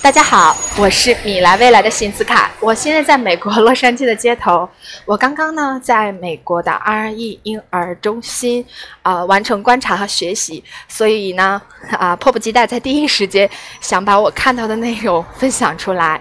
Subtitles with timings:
[0.00, 4.66] 大家好，我是米兰未来的辛斯卡，我现在在美国洛杉矶的街头。
[5.04, 8.64] 我刚刚呢在美国的 RE 婴儿中心
[9.02, 11.60] 啊完成观察和学习，所以呢
[11.98, 13.50] 啊迫不及待在第一时间
[13.82, 16.18] 想把我看到的内容分享出来。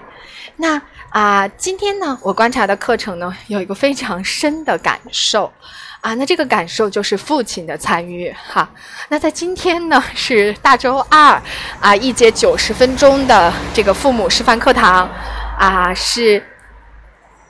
[0.57, 5.51] 那啊今天呢我观察的课程呢有一个非常深的感受。
[5.99, 8.69] 啊，那这个感受就是父亲的参与哈。
[9.09, 11.41] 那在今天呢是大周二，
[11.81, 15.09] 啊，一节九十分钟的这个父母示范课堂，
[15.57, 16.41] 啊，是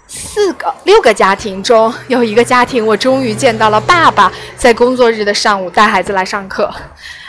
[0.08, 6.74] 四个六个家庭中有一个家庭，我终于见到了爸爸在工作日的上午带孩子来上课。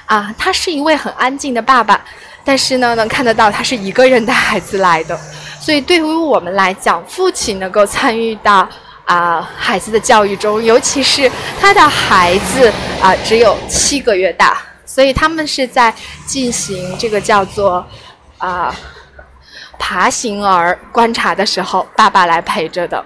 [0.06, 2.00] 啊，他是一位很安静的爸爸，
[2.44, 5.18] 但是呢，能看得到他是一个人带孩子来的，
[5.68, 8.66] 所以对于我们来讲，父亲能够参与到。
[9.04, 12.72] 啊，孩子的教育中，尤其是他的孩子
[13.02, 15.94] 啊，只有七个月大，所以他们是在
[16.26, 17.82] 进行这个叫做
[18.36, 18.74] 啊
[19.78, 23.02] 爬行儿观察的时候，爸爸来陪着的。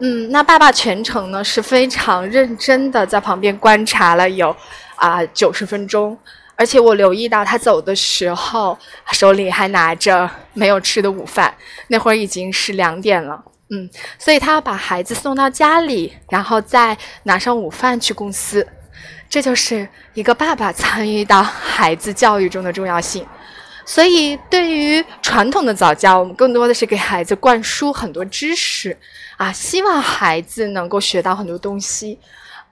[0.00, 4.54] 嗯，那爸爸全程呢是非常认真的在旁边观察了有
[4.96, 6.18] 啊九十分钟，
[6.56, 8.76] 而且我留意到他走的时候
[9.12, 11.54] 手里还拿着没有吃的午饭，
[11.88, 13.44] 那会儿已经是两点了。
[13.70, 18.66] 嗯，所以他要把孩子送到家里，然后再拿上午饭去公司，
[19.28, 23.26] 这就是一个爸爸参与到孩子教育中的重要性。
[23.84, 28.96] 所以，对于传统的早教，我们更多的是给孩子灌输很多知识，
[29.36, 32.18] 啊，希望孩子能够学到很多东西。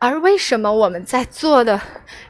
[0.00, 1.80] 而为什么我们在做的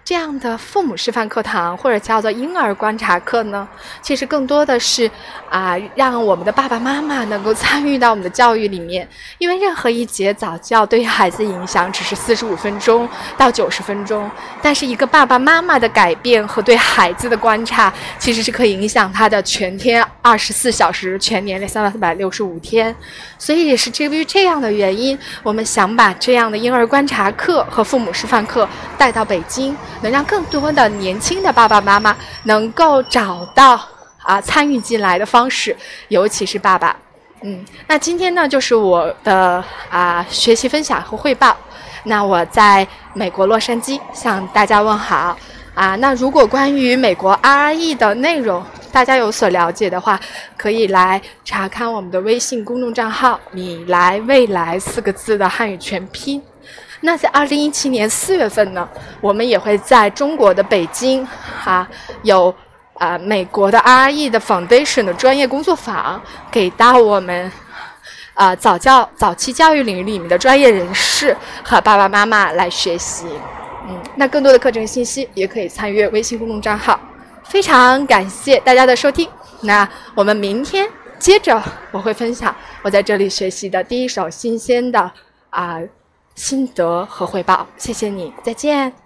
[0.05, 3.67] 这样的父母示范课堂，或者叫做婴儿观察课呢？
[4.03, 5.11] 其实更多的是
[5.49, 9.09] 啊，让我们的爸爸妈妈能够参与到我们的教育里面。
[9.39, 22.95] 因为任何一节早教对孩子影响只是四十五分钟到九十分钟，但是一个爸爸妈妈的改变和对孩子的观察，其实是可以影响他的全天二十四小时、全年的三百六十五天。
[23.39, 27.55] 所以也是基于这样的原因，我们想把这样的婴儿观察课。
[27.71, 33.81] 和父母示范课带到北京，能让更多的年轻的爸爸妈妈能够找到
[34.23, 35.75] 啊参与进来的方式，
[36.09, 36.95] 尤其是爸爸。
[37.41, 41.57] 嗯，那今天呢就是我的啊学习分享和汇报。
[42.05, 45.35] 那我在美国洛杉矶向大家问好
[45.75, 45.97] 啊。
[45.97, 48.63] 那如果关于美国 RE 的内容
[48.93, 50.21] 大家有所了解的话，
[50.59, 56.43] 可以来查看我们的微信公众账号“米来未来”四个字的汉语全拼。
[57.01, 58.89] 那在二零一七年四月份呢，
[59.21, 61.27] 我们也会在中国的北京，
[61.63, 61.87] 哈，
[62.23, 62.55] 有
[62.95, 66.21] 啊美国的 RE 的 Foundation 的专业工作坊，
[66.51, 67.53] 给到我们
[68.33, 73.27] 啊早教早期教育领域里面的专业人士和爸爸妈妈来学习。
[73.87, 76.99] 嗯，那更多的课程信息也可以参阅微信公众账号。
[77.45, 79.29] 非常感谢大家的收听，
[79.61, 80.89] 那我们明天
[81.19, 85.13] 接着我会分享我在这里学习的第一首新鲜的
[85.51, 85.79] 啊。
[86.35, 89.04] 心得和汇报，谢谢你，再见。